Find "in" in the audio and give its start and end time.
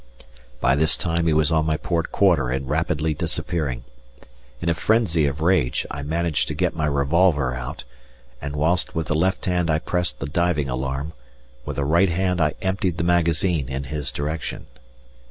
4.59-4.67, 13.69-13.83